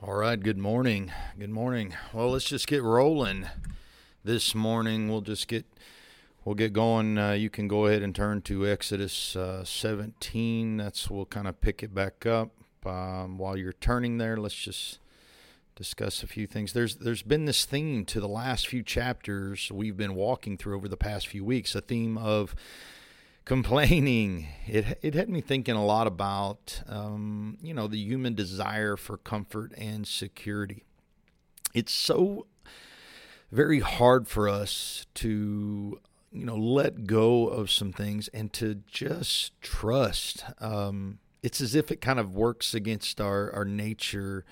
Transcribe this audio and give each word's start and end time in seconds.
All 0.00 0.14
right, 0.14 0.38
good 0.40 0.58
morning. 0.58 1.10
Good 1.36 1.50
morning. 1.50 1.92
Well, 2.12 2.30
let's 2.30 2.44
just 2.44 2.68
get 2.68 2.84
rolling 2.84 3.46
this 4.22 4.54
morning. 4.54 5.08
We'll 5.08 5.22
just 5.22 5.48
get 5.48 5.66
we'll 6.44 6.54
get 6.54 6.72
going. 6.72 7.18
Uh, 7.18 7.32
you 7.32 7.50
can 7.50 7.66
go 7.66 7.86
ahead 7.86 8.04
and 8.04 8.14
turn 8.14 8.42
to 8.42 8.64
Exodus 8.64 9.34
uh, 9.34 9.64
17. 9.64 10.76
That's 10.76 11.10
we'll 11.10 11.26
kind 11.26 11.48
of 11.48 11.60
pick 11.60 11.82
it 11.82 11.92
back 11.92 12.24
up. 12.26 12.52
Um, 12.86 13.38
while 13.38 13.56
you're 13.56 13.72
turning 13.72 14.18
there, 14.18 14.36
let's 14.36 14.54
just 14.54 15.00
discuss 15.74 16.22
a 16.22 16.28
few 16.28 16.46
things. 16.46 16.74
There's 16.74 16.94
there's 16.98 17.22
been 17.22 17.46
this 17.46 17.64
theme 17.64 18.04
to 18.04 18.20
the 18.20 18.28
last 18.28 18.68
few 18.68 18.84
chapters 18.84 19.68
we've 19.72 19.96
been 19.96 20.14
walking 20.14 20.56
through 20.56 20.76
over 20.76 20.86
the 20.86 20.96
past 20.96 21.26
few 21.26 21.44
weeks, 21.44 21.74
a 21.74 21.80
theme 21.80 22.16
of 22.16 22.54
complaining. 23.48 24.46
It 24.66 24.98
it 25.00 25.14
had 25.14 25.30
me 25.30 25.40
thinking 25.40 25.74
a 25.74 25.84
lot 25.84 26.06
about 26.06 26.82
um, 26.86 27.56
you 27.62 27.72
know 27.72 27.88
the 27.88 27.98
human 27.98 28.34
desire 28.34 28.96
for 28.96 29.16
comfort 29.16 29.72
and 29.78 30.06
security. 30.06 30.84
It's 31.72 31.92
so 31.92 32.46
very 33.50 33.80
hard 33.80 34.28
for 34.28 34.48
us 34.50 35.06
to 35.14 35.98
you 36.30 36.44
know 36.44 36.56
let 36.56 37.06
go 37.06 37.48
of 37.48 37.70
some 37.70 37.90
things 37.90 38.28
and 38.28 38.52
to 38.52 38.82
just 38.86 39.58
trust. 39.62 40.44
Um, 40.60 41.18
it's 41.42 41.62
as 41.62 41.74
if 41.74 41.90
it 41.90 42.02
kind 42.02 42.20
of 42.20 42.34
works 42.34 42.74
against 42.74 43.18
our 43.18 43.50
our 43.54 43.64
nature, 43.64 44.44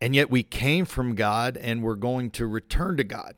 and 0.00 0.12
yet 0.12 0.28
we 0.28 0.42
came 0.42 0.86
from 0.86 1.14
God 1.14 1.56
and 1.56 1.84
we're 1.84 1.94
going 1.94 2.32
to 2.32 2.48
return 2.48 2.96
to 2.96 3.04
God 3.04 3.36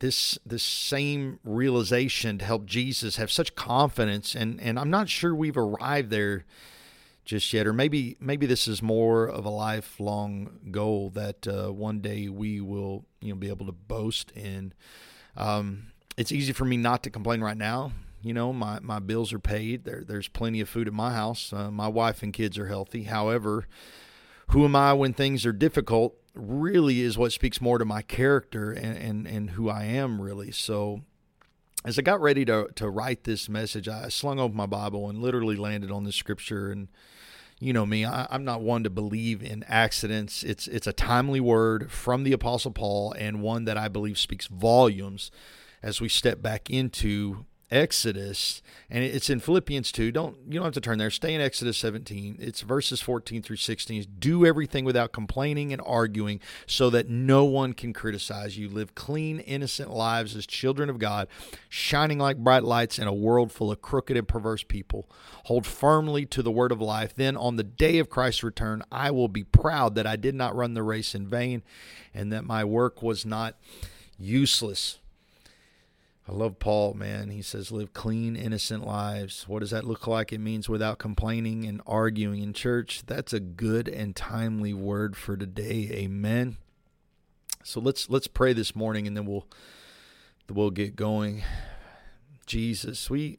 this 0.00 0.38
this 0.44 0.62
same 0.62 1.38
realization 1.44 2.38
to 2.38 2.44
help 2.44 2.66
Jesus 2.66 3.16
have 3.16 3.30
such 3.30 3.54
confidence. 3.54 4.34
And 4.34 4.60
and 4.60 4.78
I'm 4.78 4.90
not 4.90 5.08
sure 5.08 5.34
we've 5.34 5.56
arrived 5.56 6.10
there 6.10 6.44
just 7.24 7.52
yet 7.52 7.66
or 7.66 7.72
maybe 7.72 8.16
maybe 8.18 8.46
this 8.46 8.66
is 8.66 8.82
more 8.82 9.26
of 9.26 9.44
a 9.44 9.50
lifelong 9.50 10.58
goal 10.70 11.10
that 11.10 11.46
uh, 11.46 11.68
one 11.68 12.00
day 12.00 12.28
we 12.28 12.60
will 12.60 13.04
you 13.20 13.28
know 13.28 13.36
be 13.36 13.48
able 13.48 13.66
to 13.66 13.72
boast 13.72 14.32
in. 14.32 14.72
Um, 15.36 15.92
it's 16.16 16.32
easy 16.32 16.52
for 16.52 16.64
me 16.64 16.76
not 16.76 17.02
to 17.04 17.10
complain 17.10 17.40
right 17.40 17.56
now. 17.56 17.92
You 18.22 18.34
know 18.34 18.52
my 18.52 18.80
my 18.80 18.98
bills 18.98 19.32
are 19.32 19.38
paid. 19.38 19.84
There 19.84 20.02
there's 20.06 20.28
plenty 20.28 20.60
of 20.60 20.68
food 20.68 20.88
at 20.88 20.94
my 20.94 21.12
house. 21.12 21.52
Uh, 21.52 21.70
my 21.70 21.88
wife 21.88 22.22
and 22.22 22.32
kids 22.32 22.58
are 22.58 22.66
healthy. 22.66 23.04
However 23.04 23.66
who 24.50 24.64
am 24.64 24.74
I 24.74 24.92
when 24.94 25.12
things 25.12 25.46
are 25.46 25.52
difficult 25.52 26.16
really 26.34 27.00
is 27.00 27.18
what 27.18 27.32
speaks 27.32 27.60
more 27.60 27.78
to 27.78 27.84
my 27.84 28.02
character 28.02 28.72
and, 28.72 28.96
and, 28.96 29.26
and 29.26 29.50
who 29.50 29.68
I 29.68 29.84
am 29.84 30.20
really. 30.20 30.50
So 30.50 31.02
as 31.84 31.98
I 31.98 32.02
got 32.02 32.20
ready 32.20 32.44
to, 32.44 32.68
to 32.76 32.88
write 32.88 33.24
this 33.24 33.48
message, 33.48 33.88
I 33.88 34.08
slung 34.08 34.38
open 34.38 34.56
my 34.56 34.66
Bible 34.66 35.08
and 35.08 35.20
literally 35.20 35.56
landed 35.56 35.90
on 35.90 36.04
the 36.04 36.12
scripture. 36.12 36.70
And 36.70 36.88
you 37.58 37.72
know 37.72 37.86
me, 37.86 38.04
I, 38.04 38.26
am 38.30 38.44
not 38.44 38.62
one 38.62 38.84
to 38.84 38.90
believe 38.90 39.42
in 39.42 39.64
accidents. 39.64 40.42
It's 40.42 40.66
it's 40.66 40.86
a 40.86 40.92
timely 40.92 41.40
word 41.40 41.90
from 41.90 42.24
the 42.24 42.32
Apostle 42.32 42.72
Paul 42.72 43.12
and 43.18 43.42
one 43.42 43.64
that 43.64 43.76
I 43.76 43.88
believe 43.88 44.18
speaks 44.18 44.46
volumes 44.46 45.30
as 45.82 46.00
we 46.00 46.08
step 46.08 46.42
back 46.42 46.70
into 46.70 47.44
Exodus, 47.70 48.62
and 48.88 49.04
it's 49.04 49.30
in 49.30 49.38
Philippians 49.38 49.92
2. 49.92 50.10
Don't 50.10 50.36
you 50.48 50.54
don't 50.54 50.64
have 50.64 50.74
to 50.74 50.80
turn 50.80 50.98
there. 50.98 51.10
Stay 51.10 51.34
in 51.34 51.40
Exodus 51.40 51.78
17. 51.78 52.36
It's 52.40 52.62
verses 52.62 53.00
14 53.00 53.42
through 53.42 53.56
16. 53.56 54.06
Do 54.18 54.44
everything 54.44 54.84
without 54.84 55.12
complaining 55.12 55.72
and 55.72 55.80
arguing, 55.86 56.40
so 56.66 56.90
that 56.90 57.08
no 57.08 57.44
one 57.44 57.72
can 57.72 57.92
criticize 57.92 58.58
you. 58.58 58.68
Live 58.68 58.94
clean, 58.96 59.38
innocent 59.40 59.90
lives 59.90 60.34
as 60.34 60.46
children 60.46 60.90
of 60.90 60.98
God, 60.98 61.28
shining 61.68 62.18
like 62.18 62.38
bright 62.38 62.64
lights 62.64 62.98
in 62.98 63.06
a 63.06 63.14
world 63.14 63.52
full 63.52 63.70
of 63.70 63.80
crooked 63.80 64.16
and 64.16 64.26
perverse 64.26 64.64
people. 64.64 65.08
Hold 65.44 65.64
firmly 65.64 66.26
to 66.26 66.42
the 66.42 66.50
word 66.50 66.72
of 66.72 66.80
life. 66.80 67.14
Then 67.14 67.36
on 67.36 67.54
the 67.54 67.64
day 67.64 67.98
of 67.98 68.10
Christ's 68.10 68.42
return, 68.42 68.82
I 68.90 69.12
will 69.12 69.28
be 69.28 69.44
proud 69.44 69.94
that 69.94 70.06
I 70.06 70.16
did 70.16 70.34
not 70.34 70.56
run 70.56 70.74
the 70.74 70.82
race 70.82 71.14
in 71.14 71.28
vain 71.28 71.62
and 72.12 72.32
that 72.32 72.44
my 72.44 72.64
work 72.64 73.02
was 73.02 73.24
not 73.24 73.56
useless. 74.18 74.98
I 76.28 76.32
love 76.32 76.58
Paul, 76.58 76.94
man. 76.94 77.30
He 77.30 77.42
says, 77.42 77.72
live 77.72 77.92
clean, 77.92 78.36
innocent 78.36 78.86
lives. 78.86 79.48
What 79.48 79.60
does 79.60 79.70
that 79.70 79.84
look 79.84 80.06
like? 80.06 80.32
It 80.32 80.38
means 80.38 80.68
without 80.68 80.98
complaining 80.98 81.64
and 81.64 81.80
arguing 81.86 82.42
in 82.42 82.52
church. 82.52 83.02
That's 83.06 83.32
a 83.32 83.40
good 83.40 83.88
and 83.88 84.14
timely 84.14 84.72
word 84.72 85.16
for 85.16 85.36
today. 85.36 85.90
Amen. 85.92 86.56
So 87.62 87.80
let's 87.80 88.08
let's 88.08 88.26
pray 88.26 88.52
this 88.52 88.74
morning 88.74 89.06
and 89.06 89.16
then 89.16 89.26
we'll 89.26 89.46
we'll 90.48 90.70
get 90.70 90.96
going. 90.96 91.42
Jesus, 92.46 93.10
we 93.10 93.38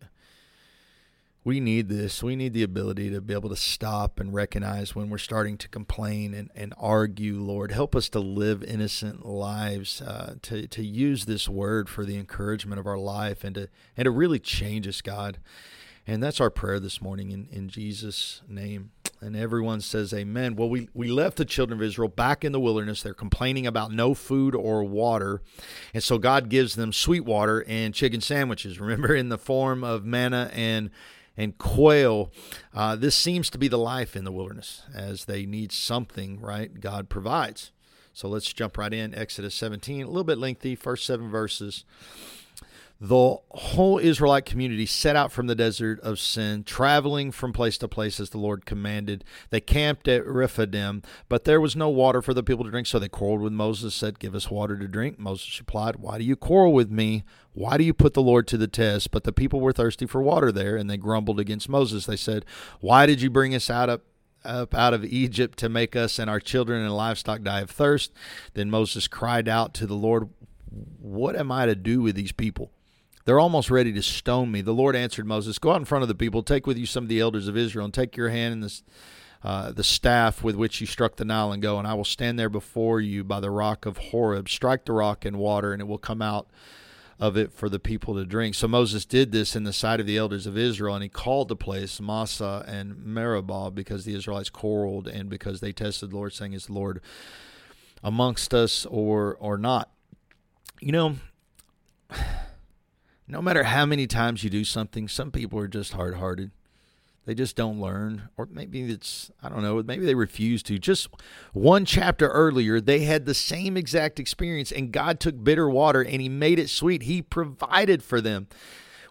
we 1.44 1.60
need 1.60 1.90
this. 1.90 2.22
We 2.22 2.36
need 2.36 2.54
the 2.54 2.62
ability 2.62 3.10
to 3.10 3.22
be 3.22 3.34
able 3.34 3.50
to 3.50 3.56
stop 3.56 4.20
and 4.20 4.34
recognize 4.34 4.96
when 4.96 5.10
we're 5.10 5.18
starting 5.18 5.58
to 5.58 5.68
complain 5.68 6.36
and, 6.36 6.52
and 6.56 6.74
argue, 6.78 7.40
Lord. 7.40 7.72
Help 7.72 7.96
us 7.96 8.10
to 8.10 8.20
live 8.20 8.64
innocent 8.64 9.26
lives, 9.26 10.02
uh, 10.02 10.36
to, 10.44 10.68
to 10.68 10.86
use 10.86 11.26
this 11.26 11.50
word 11.50 11.90
for 11.90 12.06
the 12.06 12.18
encouragement 12.18 12.80
of 12.80 12.86
our 12.86 13.00
life 13.00 13.44
and 13.44 13.56
to, 13.56 13.70
and 13.98 14.06
to 14.06 14.12
really 14.12 14.38
change 14.38 14.88
us, 14.88 15.02
God. 15.02 15.40
And 16.06 16.22
that's 16.22 16.40
our 16.40 16.52
prayer 16.52 16.80
this 16.80 17.02
morning 17.02 17.32
in, 17.32 17.48
in 17.52 17.70
Jesus' 17.70 18.42
name. 18.48 18.92
And 19.20 19.36
everyone 19.36 19.82
says 19.82 20.14
amen. 20.14 20.56
Well, 20.56 20.70
we, 20.70 20.90
we 20.94 21.08
left 21.08 21.38
the 21.38 21.46
children 21.46 21.80
of 21.80 21.84
Israel 21.84 22.08
back 22.08 22.44
in 22.44 22.52
the 22.52 22.60
wilderness. 22.60 23.02
They're 23.02 23.14
complaining 23.14 23.66
about 23.66 23.92
no 23.92 24.14
food 24.14 24.56
or 24.56 24.84
water. 24.84 25.42
And 25.94 26.04
so 26.04 26.18
God 26.18 26.50
gives 26.50 26.76
them 26.76 26.92
sweet 26.94 27.24
water 27.26 27.64
and 27.68 27.96
chicken 27.96 28.22
sandwiches, 28.22 28.80
remember, 28.80 29.16
in 29.16 29.30
the 29.30 29.38
form 29.40 29.84
of 29.84 30.06
manna 30.06 30.52
and 30.54 30.92
and 31.42 31.58
quail. 31.58 32.32
Uh, 32.74 32.96
this 32.96 33.16
seems 33.16 33.50
to 33.50 33.58
be 33.58 33.68
the 33.68 33.78
life 33.78 34.16
in 34.16 34.24
the 34.24 34.32
wilderness 34.32 34.84
as 34.94 35.26
they 35.26 35.46
need 35.46 35.72
something, 35.72 36.40
right? 36.40 36.80
God 36.80 37.10
provides. 37.10 37.72
So 38.14 38.28
let's 38.28 38.54
jump 38.54 38.78
right 38.78 38.94
in. 38.94 39.16
Exodus 39.16 39.56
17, 39.56 40.04
a 40.04 40.08
little 40.08 40.24
bit 40.24 40.38
lengthy, 40.38 40.76
first 40.76 41.06
seven 41.06 41.30
verses 41.30 41.84
the 43.04 43.38
whole 43.50 43.98
Israelite 43.98 44.46
community 44.46 44.86
set 44.86 45.16
out 45.16 45.32
from 45.32 45.48
the 45.48 45.56
desert 45.56 46.00
of 46.02 46.20
sin, 46.20 46.64
traveling 46.64 47.32
from 47.32 47.52
place 47.52 47.80
to 47.80 47.88
place 47.88 48.20
as 48.20 48.30
the 48.30 48.38
Lord 48.38 48.64
commanded. 48.64 49.24
They 49.50 49.60
camped 49.60 50.08
at 50.08 50.24
Rephidim, 50.24 51.02
but 51.28 51.44
there 51.46 51.60
was 51.60 51.76
no 51.76 51.90
water 51.90 52.22
for 52.22 52.36
the 52.36 52.44
people 52.44 52.64
to 52.64 52.70
drink, 52.70 52.86
so 52.86 53.00
they 53.00 53.10
quarreled 53.10 53.42
with 53.42 53.54
Moses, 53.54 53.96
said, 53.96 54.20
Give 54.20 54.36
us 54.36 54.52
water 54.52 54.78
to 54.78 54.88
drink. 54.88 55.18
Moses 55.18 55.60
replied, 55.60 55.96
Why 55.96 56.20
do 56.20 56.24
you 56.24 56.36
quarrel 56.36 56.74
with 56.74 56.92
me? 56.92 57.24
Why 57.54 57.76
do 57.76 57.84
you 57.84 57.94
put 57.96 58.14
the 58.14 58.22
Lord 58.22 58.48
to 58.50 58.58
the 58.58 58.68
test? 58.68 59.10
But 59.10 59.24
the 59.24 59.34
people 59.34 59.60
were 59.60 59.74
thirsty 59.74 60.06
for 60.06 60.22
water 60.22 60.52
there, 60.52 60.76
and 60.78 60.88
they 60.88 60.98
grumbled 60.98 61.40
against 61.40 61.70
Moses. 61.70 62.06
They 62.06 62.16
said, 62.16 62.46
Why 62.82 63.08
did 63.08 63.20
you 63.20 63.32
bring 63.32 63.56
us 63.56 63.72
out 63.72 63.90
up 64.46 64.76
out 64.76 64.94
of 64.94 65.06
Egypt 65.06 65.58
to 65.58 65.70
make 65.70 65.96
us 65.96 66.20
and 66.20 66.30
our 66.30 66.40
children 66.40 66.84
and 66.84 66.96
livestock 66.96 67.42
die 67.42 67.62
of 67.62 67.72
thirst? 67.72 68.12
Then 68.54 68.70
Moses 68.70 69.08
cried 69.08 69.50
out 69.50 69.74
to 69.74 69.88
the 69.88 69.96
Lord, 69.96 70.30
What 71.00 71.36
am 71.36 71.52
I 71.52 71.66
to 71.66 71.74
do 71.74 72.04
with 72.04 72.16
these 72.16 72.32
people? 72.32 72.72
They're 73.26 73.40
almost 73.40 73.70
ready 73.70 73.94
to 73.94 74.02
stone 74.02 74.52
me. 74.52 74.62
The 74.62 74.74
Lord 74.74 74.96
answered 74.96 75.26
Moses, 75.26 75.60
Go 75.60 75.72
out 75.72 75.78
in 75.78 75.86
front 75.86 76.02
of 76.02 76.08
the 76.08 76.16
people, 76.16 76.44
take 76.44 76.66
with 76.66 76.78
you 76.78 76.86
some 76.86 77.04
of 77.04 77.10
the 77.10 77.20
elders 77.20 77.48
of 77.48 77.58
Israel, 77.58 77.86
and 77.86 77.94
take 77.94 78.18
your 78.18 78.30
hand 78.30 78.54
in 78.54 78.60
this, 78.62 78.84
uh, 79.44 79.72
the 79.72 79.84
staff 79.84 80.44
with 80.44 80.56
which 80.56 80.82
you 80.82 80.88
struck 80.88 81.18
the 81.18 81.26
Nile, 81.26 81.52
and 81.52 81.62
go. 81.62 81.78
And 81.78 81.88
I 81.88 81.94
will 81.94 82.06
stand 82.06 82.40
there 82.40 82.50
before 82.50 83.00
you 83.00 83.24
by 83.24 83.40
the 83.40 83.52
rock 83.52 83.86
of 83.86 83.98
Horeb. 83.98 84.50
Strike 84.50 84.86
the 84.86 84.94
rock 84.94 85.26
in 85.26 85.38
water, 85.38 85.74
and 85.74 85.82
it 85.82 85.86
will 85.86 85.98
come 85.98 86.22
out 86.22 86.48
of 87.20 87.38
it 87.38 87.54
for 87.54 87.70
the 87.70 87.80
people 87.80 88.16
to 88.16 88.26
drink. 88.26 88.56
So 88.56 88.68
Moses 88.68 89.06
did 89.06 89.32
this 89.32 89.56
in 89.56 89.64
the 89.64 89.72
sight 89.72 90.00
of 90.00 90.08
the 90.08 90.18
elders 90.18 90.48
of 90.48 90.58
Israel, 90.58 90.96
and 90.96 91.04
he 91.04 91.10
called 91.10 91.50
the 91.50 91.56
place 91.56 92.02
Massah 92.02 92.66
and 92.68 93.06
Meribah 93.06 93.70
because 93.70 94.06
the 94.06 94.16
Israelites 94.16 94.50
quarreled 94.50 95.08
and 95.08 95.30
because 95.30 95.60
they 95.60 95.72
tested 95.72 96.10
the 96.10 96.16
Lord, 96.16 96.34
saying, 96.34 96.54
Is 96.54 96.66
the 96.66 96.74
Lord 96.74 97.00
amongst 98.04 98.56
us 98.56 98.88
or 98.88 99.38
or 99.40 99.60
not? 99.60 99.92
You 100.80 100.92
know, 100.92 101.16
no 103.32 103.42
matter 103.42 103.64
how 103.64 103.86
many 103.86 104.08
times 104.08 104.44
you 104.44 104.50
do 104.50 104.66
something, 104.66 105.08
some 105.08 105.32
people 105.32 105.58
are 105.58 105.68
just 105.68 105.94
hard 105.94 106.16
hearted. 106.16 106.52
They 107.26 107.34
just 107.34 107.56
don't 107.56 107.80
learn. 107.80 108.28
Or 108.36 108.46
maybe 108.52 108.82
it's, 108.82 109.32
I 109.42 109.48
don't 109.48 109.62
know, 109.62 109.82
maybe 109.82 110.06
they 110.06 110.16
refuse 110.16 110.62
to. 110.64 110.78
Just 110.78 111.08
one 111.54 111.86
chapter 111.86 112.28
earlier, 112.28 112.82
they 112.82 113.02
had 113.02 113.26
the 113.26 113.34
same 113.34 113.78
exact 113.78 114.20
experience, 114.20 114.70
and 114.70 114.92
God 114.92 115.22
took 115.22 115.42
bitter 115.42 115.70
water 115.70 116.02
and 116.02 116.22
He 116.22 116.28
made 116.28 116.60
it 116.60 116.70
sweet. 116.70 117.04
He 117.04 117.22
provided 117.22 118.04
for 118.04 118.20
them. 118.20 118.48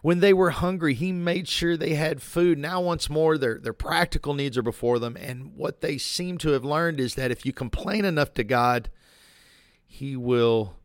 When 0.03 0.19
they 0.19 0.33
were 0.33 0.51
hungry, 0.51 0.93
He 0.93 1.11
made 1.11 1.47
sure 1.47 1.75
they 1.75 1.95
had 1.95 2.21
food. 2.21 2.59
Now, 2.59 2.79
once 2.79 3.09
more, 3.09 3.39
their, 3.39 3.57
their 3.57 3.73
practical 3.73 4.35
needs 4.35 4.55
are 4.55 4.61
before 4.61 4.99
them. 4.99 5.17
And 5.19 5.55
what 5.55 5.81
they 5.81 5.97
seem 5.97 6.37
to 6.39 6.49
have 6.51 6.63
learned 6.63 6.99
is 6.99 7.15
that 7.15 7.31
if 7.31 7.43
you 7.43 7.53
complain 7.53 8.05
enough 8.05 8.35
to 8.35 8.43
God, 8.43 8.91
He 9.87 10.15
will 10.15 10.75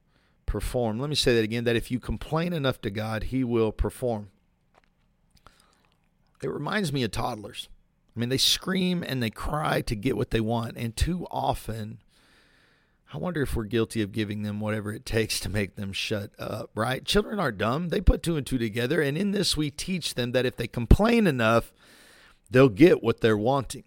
perform. 0.47 0.99
Let 0.99 1.11
me 1.11 1.17
say 1.17 1.35
that 1.35 1.45
again 1.45 1.65
that 1.65 1.77
if 1.77 1.91
you 1.91 2.01
complain 2.01 2.53
enough 2.53 2.81
to 2.83 2.91
God, 2.91 3.25
He 3.25 3.45
will 3.45 3.73
perform. 3.73 4.31
It 6.43 6.51
reminds 6.51 6.93
me 6.93 7.03
of 7.03 7.11
toddlers. 7.11 7.69
I 8.15 8.21
mean, 8.21 8.29
they 8.29 8.39
scream 8.39 9.03
and 9.07 9.23
they 9.23 9.31
cry 9.31 9.83
to 9.83 9.95
get 9.95 10.17
what 10.17 10.31
they 10.31 10.41
want. 10.41 10.77
And 10.77 10.97
too 10.97 11.27
often, 11.31 11.99
I 13.13 13.19
wonder 13.19 13.43
if 13.43 13.55
we're 13.55 13.65
guilty 13.65 14.03
of 14.03 14.13
giving 14.13 14.43
them 14.43 14.61
whatever 14.61 14.93
it 14.93 15.05
takes 15.05 15.39
to 15.41 15.49
make 15.49 15.77
them 15.77 15.93
shut 15.93 16.31
up, 16.39 16.71
right? 16.75 17.05
Children 17.05 17.39
are 17.39 17.53
dumb. 17.53 17.91
They 17.91 18.01
put 18.01 18.23
two 18.23 18.37
and 18.37 18.47
two 18.47 18.59
together. 18.59 19.01
And 19.01 19.17
in 19.17 19.33
this, 19.33 19.57
we 19.57 19.71
teach 19.71 20.15
them 20.15 20.33
that 20.33 20.47
if 20.47 20.57
they 20.57 20.67
complain 20.67 21.27
enough, 21.27 21.73
they'll 22.51 22.69
get 22.69 23.03
what 23.03 23.21
they're 23.21 23.37
wanting. 23.37 23.85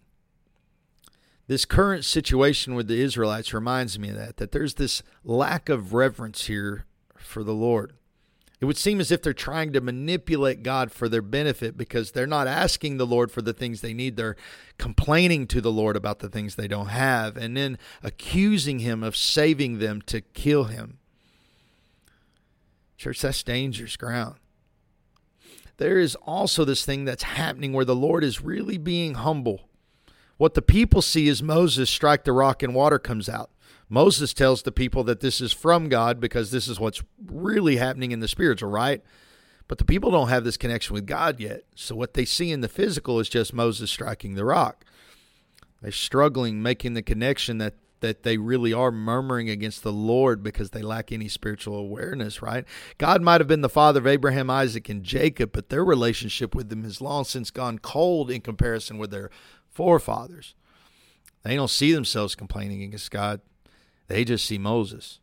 This 1.50 1.64
current 1.64 2.04
situation 2.04 2.76
with 2.76 2.86
the 2.86 3.00
Israelites 3.00 3.52
reminds 3.52 3.98
me 3.98 4.10
of 4.10 4.14
that, 4.14 4.36
that 4.36 4.52
there's 4.52 4.74
this 4.74 5.02
lack 5.24 5.68
of 5.68 5.92
reverence 5.92 6.46
here 6.46 6.84
for 7.16 7.42
the 7.42 7.52
Lord. 7.52 7.94
It 8.60 8.66
would 8.66 8.76
seem 8.76 9.00
as 9.00 9.10
if 9.10 9.20
they're 9.20 9.32
trying 9.32 9.72
to 9.72 9.80
manipulate 9.80 10.62
God 10.62 10.92
for 10.92 11.08
their 11.08 11.20
benefit 11.22 11.76
because 11.76 12.12
they're 12.12 12.24
not 12.24 12.46
asking 12.46 12.98
the 12.98 13.06
Lord 13.06 13.32
for 13.32 13.42
the 13.42 13.52
things 13.52 13.80
they 13.80 13.92
need. 13.92 14.14
They're 14.14 14.36
complaining 14.78 15.48
to 15.48 15.60
the 15.60 15.72
Lord 15.72 15.96
about 15.96 16.20
the 16.20 16.28
things 16.28 16.54
they 16.54 16.68
don't 16.68 16.90
have 16.90 17.36
and 17.36 17.56
then 17.56 17.78
accusing 18.00 18.78
Him 18.78 19.02
of 19.02 19.16
saving 19.16 19.80
them 19.80 20.02
to 20.02 20.20
kill 20.20 20.64
Him. 20.66 20.98
Church, 22.96 23.22
that's 23.22 23.42
dangerous 23.42 23.96
ground. 23.96 24.36
There 25.78 25.98
is 25.98 26.14
also 26.14 26.64
this 26.64 26.84
thing 26.84 27.06
that's 27.06 27.24
happening 27.24 27.72
where 27.72 27.84
the 27.84 27.96
Lord 27.96 28.22
is 28.22 28.40
really 28.40 28.78
being 28.78 29.14
humble 29.14 29.62
what 30.40 30.54
the 30.54 30.62
people 30.62 31.02
see 31.02 31.28
is 31.28 31.42
Moses 31.42 31.90
strike 31.90 32.24
the 32.24 32.32
rock 32.32 32.62
and 32.62 32.74
water 32.74 32.98
comes 32.98 33.28
out. 33.28 33.50
Moses 33.90 34.32
tells 34.32 34.62
the 34.62 34.72
people 34.72 35.04
that 35.04 35.20
this 35.20 35.38
is 35.38 35.52
from 35.52 35.90
God 35.90 36.18
because 36.18 36.50
this 36.50 36.66
is 36.66 36.80
what's 36.80 37.02
really 37.22 37.76
happening 37.76 38.10
in 38.10 38.20
the 38.20 38.26
spiritual, 38.26 38.70
right? 38.70 39.02
But 39.68 39.76
the 39.76 39.84
people 39.84 40.10
don't 40.10 40.30
have 40.30 40.44
this 40.44 40.56
connection 40.56 40.94
with 40.94 41.04
God 41.04 41.40
yet. 41.40 41.64
So 41.74 41.94
what 41.94 42.14
they 42.14 42.24
see 42.24 42.52
in 42.52 42.62
the 42.62 42.68
physical 42.68 43.20
is 43.20 43.28
just 43.28 43.52
Moses 43.52 43.90
striking 43.90 44.34
the 44.34 44.46
rock. 44.46 44.86
They're 45.82 45.92
struggling 45.92 46.62
making 46.62 46.94
the 46.94 47.02
connection 47.02 47.58
that 47.58 47.74
that 48.00 48.22
they 48.22 48.38
really 48.38 48.72
are 48.72 48.90
murmuring 48.90 49.50
against 49.50 49.82
the 49.82 49.92
Lord 49.92 50.42
because 50.42 50.70
they 50.70 50.80
lack 50.80 51.12
any 51.12 51.28
spiritual 51.28 51.76
awareness, 51.76 52.40
right? 52.40 52.64
God 52.96 53.20
might 53.22 53.42
have 53.42 53.48
been 53.48 53.60
the 53.60 53.68
father 53.68 54.00
of 54.00 54.06
Abraham, 54.06 54.48
Isaac, 54.48 54.88
and 54.88 55.04
Jacob, 55.04 55.52
but 55.52 55.68
their 55.68 55.84
relationship 55.84 56.54
with 56.54 56.72
him 56.72 56.82
has 56.84 57.02
long 57.02 57.24
since 57.24 57.50
gone 57.50 57.78
cold 57.78 58.30
in 58.30 58.40
comparison 58.40 58.96
with 58.96 59.10
their 59.10 59.30
forefathers. 59.70 60.54
They 61.42 61.56
don't 61.56 61.70
see 61.70 61.92
themselves 61.92 62.34
complaining 62.34 62.82
against 62.82 63.10
God, 63.10 63.40
they 64.08 64.24
just 64.24 64.44
see 64.44 64.58
Moses. 64.58 65.20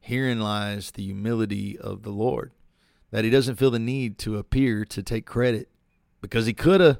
Herein 0.00 0.40
lies 0.40 0.90
the 0.90 1.04
humility 1.04 1.78
of 1.78 2.02
the 2.02 2.10
Lord, 2.10 2.52
that 3.10 3.24
he 3.24 3.30
doesn't 3.30 3.56
feel 3.56 3.70
the 3.70 3.78
need 3.78 4.18
to 4.18 4.38
appear 4.38 4.84
to 4.86 5.02
take 5.02 5.26
credit 5.26 5.68
because 6.20 6.46
he 6.46 6.52
could 6.52 6.80
have 6.80 6.98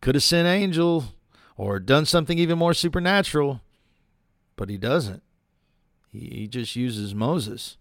could 0.00 0.14
have 0.16 0.24
sent 0.24 0.48
angel 0.48 1.14
or 1.56 1.78
done 1.78 2.04
something 2.04 2.38
even 2.38 2.58
more 2.58 2.74
supernatural, 2.74 3.60
but 4.56 4.68
he 4.68 4.76
doesn't. 4.76 5.22
He, 6.10 6.18
he 6.18 6.48
just 6.48 6.74
uses 6.74 7.14
Moses. 7.14 7.76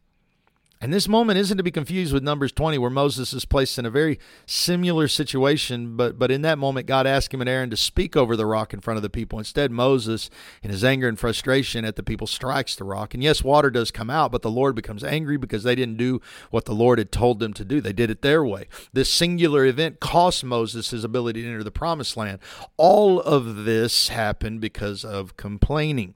And 0.83 0.91
this 0.91 1.07
moment 1.07 1.37
isn't 1.37 1.57
to 1.57 1.63
be 1.63 1.69
confused 1.69 2.11
with 2.11 2.23
Numbers 2.23 2.51
20, 2.51 2.79
where 2.79 2.89
Moses 2.89 3.33
is 3.33 3.45
placed 3.45 3.77
in 3.77 3.85
a 3.85 3.91
very 3.91 4.17
similar 4.47 5.07
situation. 5.07 5.95
But, 5.95 6.17
but 6.17 6.31
in 6.31 6.41
that 6.41 6.57
moment, 6.57 6.87
God 6.87 7.05
asked 7.05 7.31
him 7.31 7.39
and 7.39 7.49
Aaron 7.49 7.69
to 7.69 7.77
speak 7.77 8.17
over 8.17 8.35
the 8.35 8.47
rock 8.47 8.73
in 8.73 8.79
front 8.79 8.97
of 8.97 9.03
the 9.03 9.09
people. 9.09 9.37
Instead, 9.37 9.69
Moses, 9.69 10.31
in 10.63 10.71
his 10.71 10.83
anger 10.83 11.07
and 11.07 11.19
frustration 11.19 11.85
at 11.85 11.97
the 11.97 12.03
people, 12.03 12.25
strikes 12.25 12.75
the 12.75 12.83
rock. 12.83 13.13
And 13.13 13.21
yes, 13.21 13.43
water 13.43 13.69
does 13.69 13.91
come 13.91 14.09
out, 14.09 14.31
but 14.31 14.41
the 14.41 14.49
Lord 14.49 14.73
becomes 14.75 15.03
angry 15.03 15.37
because 15.37 15.61
they 15.61 15.75
didn't 15.75 15.97
do 15.97 16.19
what 16.49 16.65
the 16.65 16.73
Lord 16.73 16.97
had 16.97 17.11
told 17.11 17.39
them 17.39 17.53
to 17.53 17.63
do. 17.63 17.79
They 17.79 17.93
did 17.93 18.09
it 18.09 18.23
their 18.23 18.43
way. 18.43 18.67
This 18.91 19.13
singular 19.13 19.67
event 19.67 19.99
cost 19.99 20.43
Moses 20.43 20.89
his 20.89 21.03
ability 21.03 21.43
to 21.43 21.47
enter 21.47 21.63
the 21.63 21.69
promised 21.69 22.17
land. 22.17 22.39
All 22.77 23.21
of 23.21 23.65
this 23.65 24.07
happened 24.07 24.61
because 24.61 25.05
of 25.05 25.37
complaining. 25.37 26.15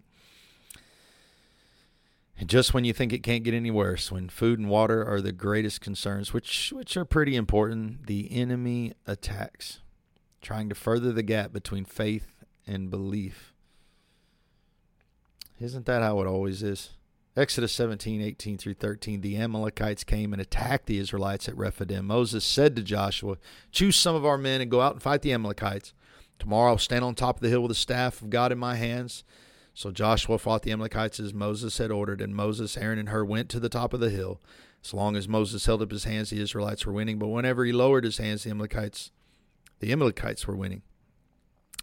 Just 2.43 2.73
when 2.73 2.83
you 2.83 2.91
think 2.91 3.13
it 3.13 3.23
can't 3.23 3.43
get 3.43 3.53
any 3.53 3.71
worse, 3.71 4.11
when 4.11 4.27
food 4.27 4.59
and 4.59 4.69
water 4.69 5.05
are 5.05 5.21
the 5.21 5.31
greatest 5.31 5.79
concerns, 5.79 6.33
which 6.33 6.73
which 6.75 6.97
are 6.97 7.05
pretty 7.05 7.35
important, 7.35 8.07
the 8.07 8.31
enemy 8.31 8.93
attacks, 9.07 9.79
trying 10.41 10.67
to 10.67 10.75
further 10.75 11.13
the 11.13 11.23
gap 11.23 11.53
between 11.53 11.85
faith 11.85 12.43
and 12.67 12.91
belief. 12.91 13.53
Isn't 15.59 15.85
that 15.85 16.01
how 16.01 16.19
it 16.19 16.27
always 16.27 16.61
is? 16.61 16.91
Exodus 17.37 17.73
17, 17.73 18.21
18 18.21 18.57
through 18.57 18.75
13, 18.75 19.21
the 19.21 19.37
Amalekites 19.37 20.03
came 20.03 20.31
and 20.31 20.41
attacked 20.41 20.85
the 20.85 20.99
Israelites 20.99 21.49
at 21.49 21.57
Rephidim. 21.57 22.05
Moses 22.07 22.45
said 22.45 22.75
to 22.75 22.81
Joshua, 22.81 23.37
Choose 23.71 23.97
some 23.97 24.15
of 24.15 24.25
our 24.25 24.37
men 24.37 24.61
and 24.61 24.71
go 24.71 24.81
out 24.81 24.93
and 24.93 25.01
fight 25.01 25.21
the 25.21 25.33
Amalekites. 25.33 25.93
Tomorrow 26.39 26.71
I'll 26.71 26.77
stand 26.77 27.03
on 27.03 27.15
top 27.15 27.37
of 27.37 27.41
the 27.41 27.49
hill 27.49 27.61
with 27.61 27.71
the 27.71 27.75
staff 27.75 28.21
of 28.21 28.29
God 28.29 28.51
in 28.51 28.57
my 28.57 28.75
hands 28.75 29.23
so 29.75 29.91
Joshua 29.91 30.39
fought 30.39 30.63
the 30.63 30.71
Amalekites 30.71 31.19
as 31.19 31.33
Moses 31.33 31.77
had 31.79 31.91
ordered, 31.91 32.21
and 32.21 32.33
Moses, 32.33 32.77
Aaron, 32.77 32.97
and 32.97 33.09
Hur 33.09 33.25
went 33.25 33.49
to 33.49 33.59
the 33.59 33.67
top 33.67 33.93
of 33.93 33.99
the 33.99 34.09
hill. 34.09 34.39
As 34.83 34.93
long 34.93 35.17
as 35.17 35.27
Moses 35.27 35.65
held 35.65 35.81
up 35.81 35.91
his 35.91 36.05
hands, 36.05 36.29
the 36.29 36.39
Israelites 36.39 36.85
were 36.85 36.93
winning, 36.93 37.19
but 37.19 37.27
whenever 37.27 37.65
he 37.65 37.73
lowered 37.73 38.05
his 38.05 38.17
hands, 38.17 38.43
the 38.43 38.51
Amalekites, 38.51 39.11
the 39.81 39.91
Amalekites 39.91 40.47
were 40.47 40.55
winning. 40.55 40.81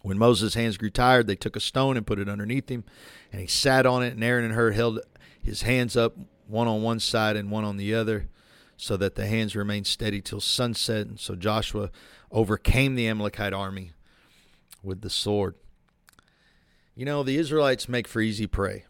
When 0.01 0.19
Moses' 0.19 0.55
hands 0.55 0.79
grew 0.79 0.89
tired, 0.89 1.27
they 1.27 1.37
took 1.37 1.55
a 1.55 1.61
stone 1.61 1.99
and 1.99 2.07
put 2.07 2.19
it 2.19 2.31
underneath 2.31 2.71
him, 2.71 2.85
and 3.31 3.43
he 3.43 3.47
sat 3.47 3.85
on 3.85 4.03
it. 4.03 4.15
And 4.15 4.25
Aaron 4.25 4.47
and 4.47 4.55
Hur 4.55 4.71
held 4.71 5.01
his 5.43 5.63
hands 5.63 5.95
up, 5.95 6.17
one 6.49 6.69
on 6.69 6.83
one 6.83 6.99
side 6.99 7.37
and 7.37 7.51
one 7.51 7.65
on 7.65 7.77
the 7.77 7.95
other, 7.95 8.31
so 8.79 8.97
that 8.97 9.17
the 9.17 9.27
hands 9.27 9.55
remained 9.55 9.87
steady 9.87 10.23
till 10.23 10.41
sunset. 10.41 11.07
And 11.07 11.21
so 11.21 11.37
Joshua 11.37 11.91
overcame 12.31 12.95
the 12.95 13.07
Amalekite 13.07 13.53
army 13.53 13.93
with 14.83 15.03
the 15.03 15.11
sword. 15.11 15.57
You 16.95 17.07
know, 17.07 17.23
the 17.23 17.39
Israelites 17.39 17.89
make 17.89 18.07
for 18.07 18.21
easy 18.21 18.47
prey. 18.47 18.85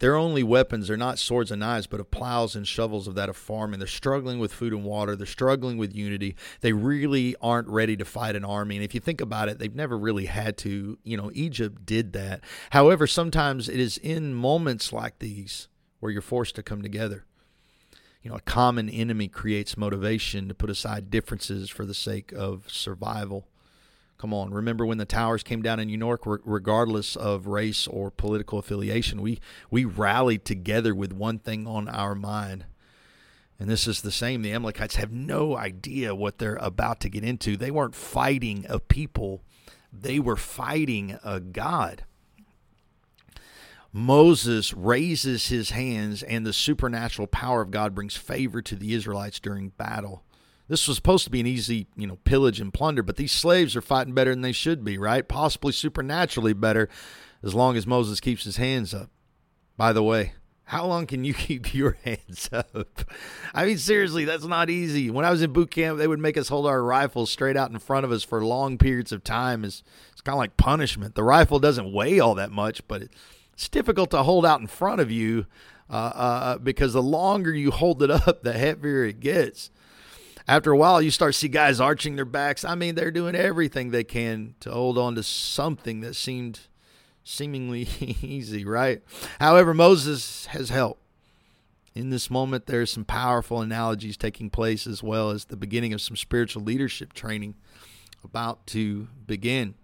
Their 0.00 0.16
only 0.16 0.42
weapons 0.42 0.90
are 0.90 0.96
not 0.96 1.20
swords 1.20 1.52
and 1.52 1.60
knives, 1.60 1.86
but 1.86 2.00
of 2.00 2.10
plows 2.10 2.56
and 2.56 2.66
shovels 2.66 3.06
of 3.06 3.14
that 3.14 3.28
of 3.28 3.36
farming. 3.36 3.78
They're 3.78 3.86
struggling 3.86 4.40
with 4.40 4.52
food 4.52 4.72
and 4.72 4.82
water. 4.82 5.14
They're 5.14 5.24
struggling 5.24 5.78
with 5.78 5.94
unity. 5.94 6.34
They 6.62 6.72
really 6.72 7.36
aren't 7.40 7.68
ready 7.68 7.96
to 7.96 8.04
fight 8.04 8.34
an 8.34 8.44
army. 8.44 8.74
And 8.74 8.84
if 8.84 8.92
you 8.92 8.98
think 8.98 9.20
about 9.20 9.48
it, 9.48 9.60
they've 9.60 9.72
never 9.72 9.96
really 9.96 10.26
had 10.26 10.56
to. 10.58 10.98
You 11.04 11.16
know, 11.16 11.30
Egypt 11.32 11.86
did 11.86 12.12
that. 12.14 12.40
However, 12.70 13.06
sometimes 13.06 13.68
it 13.68 13.78
is 13.78 13.98
in 13.98 14.34
moments 14.34 14.92
like 14.92 15.20
these 15.20 15.68
where 16.00 16.10
you're 16.10 16.22
forced 16.22 16.56
to 16.56 16.62
come 16.64 16.82
together. 16.82 17.24
You 18.20 18.30
know, 18.30 18.36
a 18.36 18.40
common 18.40 18.88
enemy 18.88 19.28
creates 19.28 19.76
motivation 19.76 20.48
to 20.48 20.54
put 20.54 20.70
aside 20.70 21.08
differences 21.08 21.70
for 21.70 21.84
the 21.86 21.94
sake 21.94 22.32
of 22.32 22.68
survival. 22.68 23.46
Come 24.18 24.34
on, 24.34 24.52
remember 24.52 24.84
when 24.84 24.98
the 24.98 25.04
towers 25.04 25.44
came 25.44 25.62
down 25.62 25.78
in 25.78 25.86
New 25.86 25.96
York, 25.96 26.22
regardless 26.26 27.14
of 27.14 27.46
race 27.46 27.86
or 27.86 28.10
political 28.10 28.58
affiliation, 28.58 29.22
we 29.22 29.38
we 29.70 29.84
rallied 29.84 30.44
together 30.44 30.92
with 30.92 31.12
one 31.12 31.38
thing 31.38 31.68
on 31.68 31.88
our 31.88 32.16
mind. 32.16 32.64
And 33.60 33.70
this 33.70 33.86
is 33.86 34.02
the 34.02 34.10
same. 34.10 34.42
The 34.42 34.52
Amalekites 34.52 34.96
have 34.96 35.12
no 35.12 35.56
idea 35.56 36.16
what 36.16 36.38
they're 36.38 36.56
about 36.56 37.00
to 37.00 37.08
get 37.08 37.22
into. 37.24 37.56
They 37.56 37.70
weren't 37.70 37.94
fighting 37.94 38.66
a 38.68 38.80
people, 38.80 39.42
they 39.92 40.18
were 40.18 40.36
fighting 40.36 41.16
a 41.22 41.38
God. 41.38 42.02
Moses 43.92 44.74
raises 44.74 45.46
his 45.46 45.70
hands, 45.70 46.22
and 46.24 46.44
the 46.44 46.52
supernatural 46.52 47.26
power 47.26 47.62
of 47.62 47.70
God 47.70 47.94
brings 47.94 48.16
favor 48.16 48.60
to 48.62 48.76
the 48.76 48.94
Israelites 48.94 49.40
during 49.40 49.70
battle. 49.70 50.24
This 50.68 50.86
was 50.86 50.96
supposed 50.96 51.24
to 51.24 51.30
be 51.30 51.40
an 51.40 51.46
easy, 51.46 51.86
you 51.96 52.06
know, 52.06 52.18
pillage 52.24 52.60
and 52.60 52.72
plunder, 52.72 53.02
but 53.02 53.16
these 53.16 53.32
slaves 53.32 53.74
are 53.74 53.80
fighting 53.80 54.14
better 54.14 54.30
than 54.30 54.42
they 54.42 54.52
should 54.52 54.84
be, 54.84 54.98
right? 54.98 55.26
Possibly 55.26 55.72
supernaturally 55.72 56.52
better 56.52 56.88
as 57.42 57.54
long 57.54 57.76
as 57.76 57.86
Moses 57.86 58.20
keeps 58.20 58.44
his 58.44 58.58
hands 58.58 58.92
up. 58.92 59.10
By 59.78 59.94
the 59.94 60.02
way, 60.02 60.34
how 60.64 60.84
long 60.84 61.06
can 61.06 61.24
you 61.24 61.32
keep 61.34 61.72
your 61.72 61.96
hands 62.04 62.50
up? 62.52 63.10
I 63.54 63.64
mean, 63.64 63.78
seriously, 63.78 64.26
that's 64.26 64.44
not 64.44 64.68
easy. 64.68 65.10
When 65.10 65.24
I 65.24 65.30
was 65.30 65.40
in 65.40 65.54
boot 65.54 65.70
camp, 65.70 65.96
they 65.96 66.06
would 66.06 66.20
make 66.20 66.36
us 66.36 66.48
hold 66.48 66.66
our 66.66 66.82
rifles 66.82 67.30
straight 67.30 67.56
out 67.56 67.70
in 67.70 67.78
front 67.78 68.04
of 68.04 68.12
us 68.12 68.22
for 68.22 68.44
long 68.44 68.76
periods 68.76 69.10
of 69.10 69.24
time. 69.24 69.64
It's, 69.64 69.82
it's 70.12 70.20
kind 70.20 70.34
of 70.34 70.38
like 70.38 70.58
punishment. 70.58 71.14
The 71.14 71.24
rifle 71.24 71.58
doesn't 71.58 71.92
weigh 71.92 72.20
all 72.20 72.34
that 72.34 72.50
much, 72.50 72.86
but 72.86 73.04
it's 73.54 73.70
difficult 73.70 74.10
to 74.10 74.22
hold 74.22 74.44
out 74.44 74.60
in 74.60 74.66
front 74.66 75.00
of 75.00 75.10
you 75.10 75.46
uh, 75.88 76.12
uh, 76.14 76.58
because 76.58 76.92
the 76.92 77.02
longer 77.02 77.54
you 77.54 77.70
hold 77.70 78.02
it 78.02 78.10
up, 78.10 78.42
the 78.42 78.52
heavier 78.52 79.04
it 79.04 79.20
gets 79.20 79.70
after 80.48 80.72
a 80.72 80.76
while, 80.76 81.02
you 81.02 81.10
start 81.10 81.34
to 81.34 81.38
see 81.38 81.48
guys 81.48 81.78
arching 81.78 82.16
their 82.16 82.24
backs. 82.24 82.64
I 82.64 82.74
mean, 82.74 82.94
they're 82.94 83.10
doing 83.10 83.34
everything 83.34 83.90
they 83.90 84.02
can 84.02 84.54
to 84.60 84.70
hold 84.70 84.96
on 84.96 85.14
to 85.16 85.22
something 85.22 86.00
that 86.00 86.16
seemed 86.16 86.60
seemingly 87.22 87.82
easy, 88.22 88.64
right? 88.64 89.02
However, 89.38 89.74
Moses 89.74 90.46
has 90.46 90.70
help. 90.70 91.00
In 91.94 92.10
this 92.10 92.30
moment, 92.30 92.66
there 92.66 92.80
are 92.80 92.86
some 92.86 93.04
powerful 93.04 93.60
analogies 93.60 94.16
taking 94.16 94.48
place 94.48 94.86
as 94.86 95.02
well 95.02 95.30
as 95.30 95.46
the 95.46 95.56
beginning 95.56 95.92
of 95.92 96.00
some 96.00 96.16
spiritual 96.16 96.62
leadership 96.62 97.12
training 97.12 97.54
about 98.24 98.66
to 98.68 99.08
begin 99.26 99.74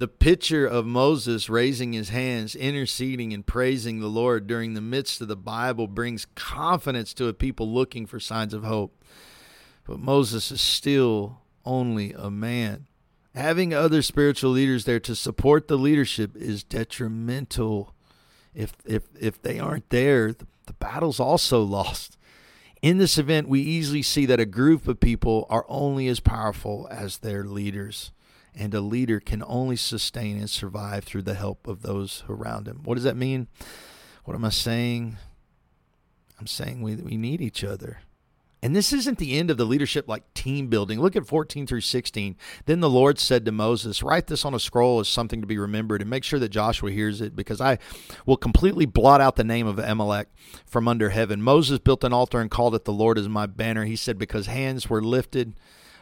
the 0.00 0.08
picture 0.08 0.66
of 0.66 0.86
Moses 0.86 1.50
raising 1.50 1.92
his 1.92 2.08
hands, 2.08 2.54
interceding, 2.54 3.34
and 3.34 3.46
praising 3.46 4.00
the 4.00 4.06
Lord 4.06 4.46
during 4.46 4.72
the 4.72 4.80
midst 4.80 5.20
of 5.20 5.28
the 5.28 5.36
Bible 5.36 5.86
brings 5.86 6.26
confidence 6.34 7.12
to 7.14 7.28
a 7.28 7.34
people 7.34 7.70
looking 7.70 8.06
for 8.06 8.18
signs 8.18 8.54
of 8.54 8.64
hope. 8.64 8.99
But 9.84 9.98
Moses 9.98 10.50
is 10.50 10.60
still 10.60 11.40
only 11.64 12.12
a 12.12 12.30
man. 12.30 12.86
Having 13.34 13.72
other 13.72 14.02
spiritual 14.02 14.50
leaders 14.50 14.84
there 14.84 15.00
to 15.00 15.14
support 15.14 15.68
the 15.68 15.78
leadership 15.78 16.36
is 16.36 16.64
detrimental. 16.64 17.94
If 18.54 18.72
if 18.84 19.04
if 19.18 19.40
they 19.40 19.58
aren't 19.58 19.88
there, 19.90 20.32
the, 20.32 20.46
the 20.66 20.72
battle's 20.72 21.20
also 21.20 21.62
lost. 21.78 22.16
In 22.82 22.98
this 22.98 23.18
event, 23.18 23.48
we 23.48 23.60
easily 23.60 24.02
see 24.02 24.24
that 24.26 24.40
a 24.40 24.46
group 24.46 24.88
of 24.88 25.00
people 25.00 25.46
are 25.50 25.66
only 25.68 26.08
as 26.08 26.18
powerful 26.18 26.88
as 26.90 27.18
their 27.18 27.44
leaders. 27.44 28.10
And 28.54 28.74
a 28.74 28.80
leader 28.80 29.20
can 29.20 29.44
only 29.46 29.76
sustain 29.76 30.38
and 30.38 30.50
survive 30.50 31.04
through 31.04 31.22
the 31.22 31.34
help 31.34 31.68
of 31.68 31.82
those 31.82 32.24
around 32.28 32.66
him. 32.66 32.80
What 32.82 32.96
does 32.96 33.04
that 33.04 33.16
mean? 33.16 33.48
What 34.24 34.34
am 34.34 34.44
I 34.44 34.50
saying? 34.50 35.18
I'm 36.38 36.46
saying 36.46 36.82
we, 36.82 36.96
we 36.96 37.16
need 37.16 37.40
each 37.40 37.62
other. 37.62 37.98
And 38.62 38.76
this 38.76 38.92
isn't 38.92 39.16
the 39.16 39.38
end 39.38 39.50
of 39.50 39.56
the 39.56 39.64
leadership 39.64 40.06
like 40.06 40.34
team 40.34 40.66
building. 40.66 41.00
Look 41.00 41.16
at 41.16 41.26
14 41.26 41.66
through 41.66 41.80
16. 41.80 42.36
Then 42.66 42.80
the 42.80 42.90
Lord 42.90 43.18
said 43.18 43.46
to 43.46 43.52
Moses, 43.52 44.02
Write 44.02 44.26
this 44.26 44.44
on 44.44 44.52
a 44.52 44.60
scroll 44.60 45.00
as 45.00 45.08
something 45.08 45.40
to 45.40 45.46
be 45.46 45.56
remembered 45.56 46.02
and 46.02 46.10
make 46.10 46.24
sure 46.24 46.38
that 46.38 46.50
Joshua 46.50 46.90
hears 46.90 47.22
it 47.22 47.34
because 47.34 47.60
I 47.60 47.78
will 48.26 48.36
completely 48.36 48.84
blot 48.84 49.22
out 49.22 49.36
the 49.36 49.44
name 49.44 49.66
of 49.66 49.78
Amalek 49.78 50.28
from 50.66 50.88
under 50.88 51.08
heaven. 51.08 51.40
Moses 51.40 51.78
built 51.78 52.04
an 52.04 52.12
altar 52.12 52.38
and 52.38 52.50
called 52.50 52.74
it 52.74 52.84
the 52.84 52.92
Lord 52.92 53.16
as 53.16 53.28
my 53.30 53.46
banner. 53.46 53.86
He 53.86 53.96
said, 53.96 54.18
Because 54.18 54.46
hands 54.46 54.90
were 54.90 55.02
lifted 55.02 55.54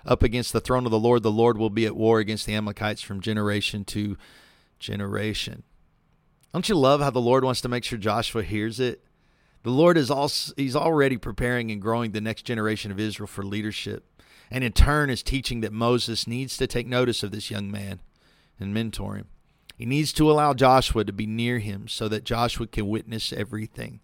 up 0.05 0.25
against 0.25 0.53
the 0.53 0.61
throne 0.61 0.85
of 0.85 0.91
the 0.91 0.99
Lord, 0.99 1.23
the 1.23 1.31
Lord 1.31 1.59
will 1.59 1.71
be 1.71 1.87
at 1.87 1.95
war 1.95 2.19
against 2.19 2.45
the 2.45 2.55
Amalekites 2.55 3.03
from 3.03 3.21
generation 3.21 3.85
to 3.85 4.17
generation. 4.81 5.63
Don't 6.53 6.69
you 6.69 6.75
love 6.75 7.01
how 7.01 7.11
the 7.11 7.21
Lord 7.21 7.45
wants 7.45 7.61
to 7.61 7.69
make 7.69 7.85
sure 7.85 7.99
Joshua 7.99 8.43
hears 8.43 8.81
it? 8.81 9.05
The 9.69 9.75
Lord 9.75 9.99
is 9.99 10.11
also 10.11 10.55
he's 10.57 10.75
already 10.75 11.19
preparing 11.19 11.71
and 11.71 11.79
growing 11.83 12.13
the 12.13 12.23
next 12.23 12.45
generation 12.47 12.91
of 12.91 12.99
Israel 12.99 13.27
for 13.27 13.45
leadership. 13.45 14.03
And 14.51 14.65
in 14.65 14.73
turn 14.73 15.11
is 15.11 15.23
teaching 15.23 15.61
that 15.61 15.75
Moses 15.75 16.27
needs 16.27 16.57
to 16.57 16.67
take 16.67 16.87
notice 16.87 17.23
of 17.23 17.33
this 17.33 17.51
young 17.51 17.71
man 17.71 18.01
and 18.59 18.73
mentor 18.73 19.17
him. 19.17 19.27
He 19.77 19.85
needs 19.85 20.15
to 20.15 20.31
allow 20.31 20.55
Joshua 20.55 21.05
to 21.05 21.13
be 21.13 21.27
near 21.27 21.59
him 21.59 21.87
so 21.87 22.09
that 22.09 22.25
Joshua 22.25 22.67
can 22.67 22.89
witness 22.89 23.31
everything. 23.31 24.01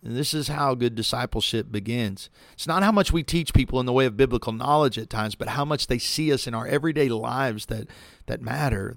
And 0.00 0.16
this 0.16 0.32
is 0.32 0.46
how 0.46 0.76
good 0.76 0.94
discipleship 0.94 1.72
begins. 1.72 2.30
It's 2.52 2.68
not 2.68 2.84
how 2.84 2.92
much 2.92 3.12
we 3.12 3.24
teach 3.24 3.52
people 3.52 3.80
in 3.80 3.86
the 3.86 3.92
way 3.92 4.06
of 4.06 4.16
biblical 4.16 4.52
knowledge 4.52 4.96
at 4.96 5.10
times, 5.10 5.34
but 5.34 5.48
how 5.48 5.64
much 5.64 5.88
they 5.88 5.98
see 5.98 6.32
us 6.32 6.46
in 6.46 6.54
our 6.54 6.68
everyday 6.68 7.08
lives 7.08 7.66
that, 7.66 7.88
that 8.26 8.42
matter. 8.42 8.96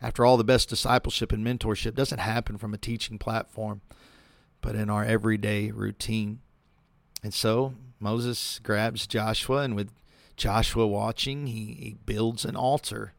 After 0.00 0.24
all, 0.24 0.38
the 0.38 0.42
best 0.42 0.70
discipleship 0.70 1.32
and 1.32 1.46
mentorship 1.46 1.94
doesn't 1.94 2.20
happen 2.20 2.56
from 2.56 2.72
a 2.72 2.78
teaching 2.78 3.18
platform 3.18 3.82
but 4.60 4.74
in 4.74 4.90
our 4.90 5.04
everyday 5.04 5.70
routine. 5.70 6.40
And 7.22 7.32
so 7.34 7.74
Moses 8.00 8.60
grabs 8.62 9.06
Joshua, 9.06 9.62
and 9.62 9.74
with 9.74 9.90
Joshua 10.36 10.86
watching, 10.86 11.46
he, 11.46 11.74
he 11.74 11.96
builds 12.06 12.44
an 12.44 12.56
altar 12.56 13.12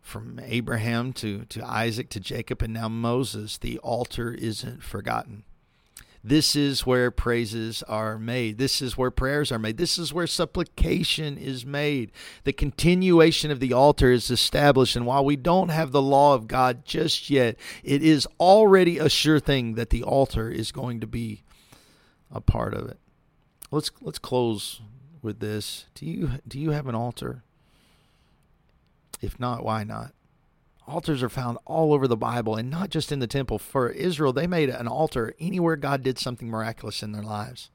from 0.00 0.38
Abraham 0.44 1.12
to, 1.14 1.46
to 1.46 1.64
Isaac 1.64 2.10
to 2.10 2.20
Jacob, 2.20 2.60
and 2.62 2.74
now 2.74 2.88
Moses. 2.88 3.56
The 3.56 3.78
altar 3.78 4.32
isn't 4.32 4.82
forgotten. 4.82 5.44
This 6.26 6.56
is 6.56 6.86
where 6.86 7.10
praises 7.10 7.82
are 7.82 8.18
made. 8.18 8.56
This 8.56 8.80
is 8.80 8.96
where 8.96 9.10
prayers 9.10 9.52
are 9.52 9.58
made. 9.58 9.76
This 9.76 9.98
is 9.98 10.10
where 10.10 10.26
supplication 10.26 11.36
is 11.36 11.66
made. 11.66 12.10
The 12.44 12.52
continuation 12.54 13.50
of 13.50 13.60
the 13.60 13.74
altar 13.74 14.10
is 14.10 14.30
established. 14.30 14.96
And 14.96 15.04
while 15.04 15.22
we 15.22 15.36
don't 15.36 15.68
have 15.68 15.92
the 15.92 16.00
law 16.00 16.34
of 16.34 16.48
God 16.48 16.86
just 16.86 17.28
yet, 17.28 17.56
it 17.82 18.02
is 18.02 18.26
already 18.40 18.96
a 18.98 19.10
sure 19.10 19.38
thing 19.38 19.74
that 19.74 19.90
the 19.90 20.02
altar 20.02 20.50
is 20.50 20.72
going 20.72 20.98
to 21.00 21.06
be 21.06 21.42
a 22.32 22.40
part 22.40 22.72
of 22.72 22.88
it. 22.88 22.98
Let's 23.70 23.90
let's 24.00 24.18
close 24.18 24.80
with 25.20 25.40
this. 25.40 25.84
Do 25.94 26.06
you 26.06 26.30
do 26.48 26.58
you 26.58 26.70
have 26.70 26.86
an 26.86 26.94
altar? 26.94 27.42
If 29.20 29.38
not, 29.38 29.62
why 29.62 29.84
not? 29.84 30.12
Altars 30.86 31.22
are 31.22 31.30
found 31.30 31.58
all 31.64 31.94
over 31.94 32.06
the 32.06 32.16
Bible 32.16 32.56
and 32.56 32.70
not 32.70 32.90
just 32.90 33.10
in 33.10 33.18
the 33.18 33.26
temple. 33.26 33.58
For 33.58 33.88
Israel, 33.88 34.32
they 34.32 34.46
made 34.46 34.68
an 34.68 34.86
altar 34.86 35.34
anywhere 35.38 35.76
God 35.76 36.02
did 36.02 36.18
something 36.18 36.48
miraculous 36.48 37.02
in 37.02 37.12
their 37.12 37.22
lives. 37.22 37.70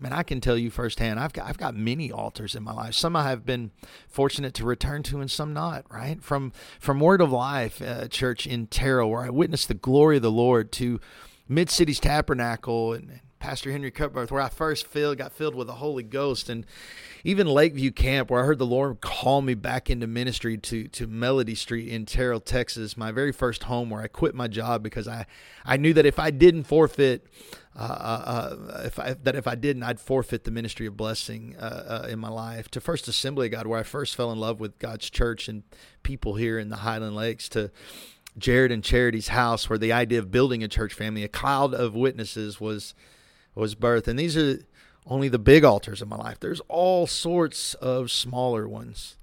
Man, 0.00 0.12
I 0.12 0.22
can 0.22 0.40
tell 0.40 0.58
you 0.58 0.70
firsthand, 0.70 1.20
I've 1.20 1.32
got 1.32 1.46
I've 1.46 1.58
got 1.58 1.76
many 1.76 2.10
altars 2.10 2.54
in 2.54 2.62
my 2.62 2.72
life. 2.72 2.94
Some 2.94 3.14
I 3.14 3.28
have 3.28 3.46
been 3.46 3.70
fortunate 4.08 4.52
to 4.54 4.64
return 4.64 5.02
to, 5.04 5.20
and 5.20 5.30
some 5.30 5.52
not. 5.52 5.84
Right 5.90 6.22
from 6.22 6.52
from 6.80 6.98
Word 6.98 7.20
of 7.20 7.30
Life 7.30 7.80
uh, 7.80 8.08
Church 8.08 8.46
in 8.46 8.66
Terrell, 8.66 9.10
where 9.10 9.22
I 9.22 9.30
witnessed 9.30 9.68
the 9.68 9.74
glory 9.74 10.16
of 10.16 10.22
the 10.22 10.32
Lord, 10.32 10.72
to 10.72 11.00
Mid 11.48 11.70
Cities 11.70 12.00
Tabernacle 12.00 12.92
and 12.92 13.20
Pastor 13.44 13.70
Henry 13.70 13.90
Cutbirth, 13.90 14.30
where 14.30 14.40
I 14.40 14.48
first 14.48 14.86
filled, 14.86 15.18
got 15.18 15.30
filled 15.30 15.54
with 15.54 15.66
the 15.66 15.74
Holy 15.74 16.02
Ghost, 16.02 16.48
and 16.48 16.64
even 17.24 17.46
Lakeview 17.46 17.90
Camp, 17.90 18.30
where 18.30 18.42
I 18.42 18.46
heard 18.46 18.58
the 18.58 18.64
Lord 18.64 19.02
call 19.02 19.42
me 19.42 19.52
back 19.52 19.90
into 19.90 20.06
ministry 20.06 20.56
to 20.56 20.88
to 20.88 21.06
Melody 21.06 21.54
Street 21.54 21.88
in 21.88 22.06
Terrell, 22.06 22.40
Texas, 22.40 22.96
my 22.96 23.12
very 23.12 23.32
first 23.32 23.64
home, 23.64 23.90
where 23.90 24.00
I 24.00 24.06
quit 24.06 24.34
my 24.34 24.48
job 24.48 24.82
because 24.82 25.06
I 25.06 25.26
I 25.62 25.76
knew 25.76 25.92
that 25.92 26.06
if 26.06 26.18
I 26.18 26.30
didn't 26.30 26.64
forfeit, 26.64 27.26
uh, 27.76 27.82
uh, 27.82 28.56
uh 28.66 28.82
if 28.86 28.98
I, 28.98 29.12
that 29.12 29.36
if 29.36 29.46
I 29.46 29.56
didn't, 29.56 29.82
I'd 29.82 30.00
forfeit 30.00 30.44
the 30.44 30.50
ministry 30.50 30.86
of 30.86 30.96
blessing 30.96 31.54
uh, 31.60 32.04
uh, 32.04 32.08
in 32.08 32.18
my 32.18 32.30
life. 32.30 32.70
To 32.70 32.80
First 32.80 33.08
Assembly 33.08 33.48
of 33.48 33.52
God, 33.52 33.66
where 33.66 33.78
I 33.78 33.82
first 33.82 34.16
fell 34.16 34.32
in 34.32 34.40
love 34.40 34.58
with 34.58 34.78
God's 34.78 35.10
church 35.10 35.48
and 35.48 35.64
people 36.02 36.36
here 36.36 36.58
in 36.58 36.70
the 36.70 36.76
Highland 36.76 37.14
Lakes, 37.14 37.50
to 37.50 37.70
Jared 38.38 38.72
and 38.72 38.82
Charity's 38.82 39.28
house, 39.28 39.68
where 39.68 39.78
the 39.78 39.92
idea 39.92 40.18
of 40.18 40.30
building 40.30 40.64
a 40.64 40.68
church 40.68 40.94
family, 40.94 41.24
a 41.24 41.28
cloud 41.28 41.74
of 41.74 41.94
witnesses 41.94 42.58
was 42.58 42.94
was 43.54 43.74
birth. 43.74 44.08
And 44.08 44.18
these 44.18 44.36
are 44.36 44.58
only 45.06 45.28
the 45.28 45.38
big 45.38 45.64
altars 45.64 46.02
in 46.02 46.08
my 46.08 46.16
life. 46.16 46.40
There's 46.40 46.60
all 46.68 47.06
sorts 47.06 47.74
of 47.74 48.10
smaller 48.10 48.68
ones. 48.68 49.16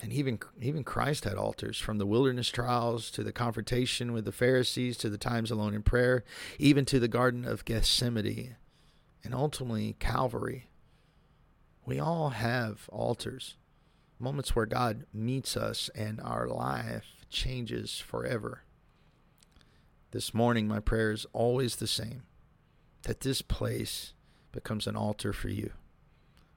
And 0.00 0.12
even 0.12 0.38
even 0.60 0.84
Christ 0.84 1.24
had 1.24 1.36
altars 1.36 1.78
from 1.78 1.98
the 1.98 2.06
wilderness 2.06 2.50
trials 2.50 3.10
to 3.12 3.22
the 3.22 3.32
confrontation 3.32 4.12
with 4.12 4.26
the 4.26 4.32
Pharisees 4.32 4.98
to 4.98 5.08
the 5.08 5.16
times 5.16 5.50
alone 5.50 5.72
in 5.72 5.82
prayer, 5.82 6.24
even 6.58 6.84
to 6.86 7.00
the 7.00 7.08
Garden 7.08 7.46
of 7.46 7.64
Gethsemane 7.64 8.56
and 9.22 9.34
ultimately 9.34 9.96
Calvary. 9.98 10.68
We 11.86 11.98
all 11.98 12.30
have 12.30 12.88
altars, 12.90 13.56
moments 14.18 14.54
where 14.54 14.66
God 14.66 15.06
meets 15.12 15.56
us 15.56 15.88
and 15.94 16.20
our 16.20 16.48
life 16.48 17.24
changes 17.30 17.98
forever. 17.98 18.62
This 20.10 20.34
morning, 20.34 20.68
my 20.68 20.80
prayer 20.80 21.12
is 21.12 21.26
always 21.32 21.76
the 21.76 21.86
same 21.86 22.22
that 23.04 23.20
this 23.20 23.42
place 23.42 24.12
becomes 24.52 24.86
an 24.86 24.96
altar 24.96 25.32
for 25.32 25.48
you, 25.48 25.70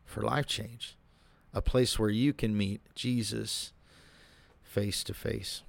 for 0.05 0.21
life 0.21 0.45
change, 0.45 0.97
a 1.53 1.61
place 1.61 1.97
where 1.97 2.09
you 2.09 2.33
can 2.33 2.57
meet 2.57 2.81
Jesus 2.95 3.71
face 4.63 5.03
to 5.03 5.13
face. 5.13 5.63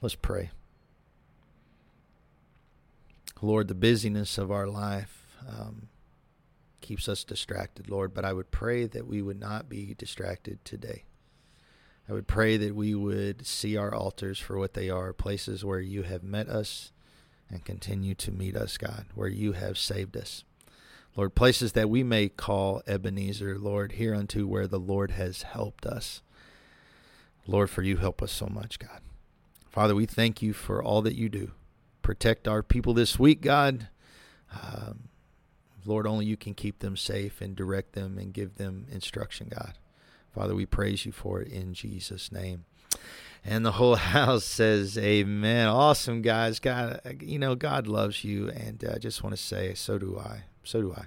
Let's 0.00 0.14
pray. 0.14 0.50
Lord, 3.42 3.68
the 3.68 3.74
busyness 3.74 4.38
of 4.38 4.50
our 4.50 4.66
life 4.66 5.26
um, 5.48 5.88
keeps 6.80 7.08
us 7.08 7.24
distracted, 7.24 7.88
Lord, 7.88 8.12
but 8.12 8.24
I 8.24 8.32
would 8.32 8.50
pray 8.50 8.86
that 8.86 9.06
we 9.06 9.22
would 9.22 9.40
not 9.40 9.68
be 9.68 9.94
distracted 9.96 10.64
today. 10.64 11.04
I 12.08 12.12
would 12.12 12.26
pray 12.26 12.56
that 12.56 12.74
we 12.74 12.94
would 12.94 13.46
see 13.46 13.76
our 13.76 13.94
altars 13.94 14.38
for 14.38 14.58
what 14.58 14.74
they 14.74 14.90
are 14.90 15.12
places 15.12 15.64
where 15.64 15.80
you 15.80 16.02
have 16.02 16.22
met 16.22 16.48
us 16.48 16.92
and 17.50 17.64
continue 17.64 18.14
to 18.14 18.30
meet 18.30 18.56
us, 18.56 18.78
God, 18.78 19.06
where 19.14 19.28
you 19.28 19.52
have 19.52 19.76
saved 19.76 20.16
us. 20.16 20.44
Lord, 21.16 21.34
places 21.34 21.72
that 21.72 21.90
we 21.90 22.02
may 22.02 22.28
call 22.28 22.82
Ebenezer, 22.86 23.58
Lord, 23.58 23.92
hereunto 23.92 24.46
where 24.46 24.68
the 24.68 24.78
Lord 24.78 25.10
has 25.12 25.42
helped 25.42 25.84
us. 25.84 26.22
Lord, 27.46 27.68
for 27.68 27.82
you 27.82 27.96
help 27.96 28.22
us 28.22 28.30
so 28.30 28.46
much, 28.46 28.78
God. 28.78 29.00
Father, 29.68 29.94
we 29.94 30.06
thank 30.06 30.40
you 30.40 30.52
for 30.52 30.82
all 30.82 31.02
that 31.02 31.16
you 31.16 31.28
do. 31.28 31.52
Protect 32.02 32.46
our 32.46 32.62
people 32.62 32.94
this 32.94 33.18
week, 33.18 33.40
God. 33.40 33.88
Um, 34.52 35.08
Lord, 35.84 36.06
only 36.06 36.26
you 36.26 36.36
can 36.36 36.54
keep 36.54 36.78
them 36.78 36.96
safe 36.96 37.40
and 37.40 37.56
direct 37.56 37.92
them 37.92 38.18
and 38.18 38.32
give 38.32 38.56
them 38.56 38.86
instruction, 38.90 39.48
God. 39.50 39.74
Father, 40.34 40.54
we 40.54 40.66
praise 40.66 41.04
you 41.04 41.12
for 41.12 41.40
it 41.40 41.48
in 41.48 41.74
Jesus' 41.74 42.30
name. 42.30 42.64
And 43.44 43.64
the 43.64 43.72
whole 43.72 43.94
house 44.16 44.44
says, 44.44 44.98
Amen. 44.98 45.68
Awesome, 45.68 46.22
guys. 46.22 46.60
God, 46.60 47.00
you 47.20 47.38
know, 47.38 47.54
God 47.54 47.86
loves 47.86 48.24
you. 48.24 48.48
And 48.50 48.84
uh, 48.84 48.92
I 48.94 48.98
just 48.98 49.22
want 49.22 49.36
to 49.36 49.42
say, 49.42 49.74
so 49.74 49.98
do 49.98 50.18
I. 50.18 50.44
So 50.64 50.80
do 50.80 50.94
I. 50.96 51.06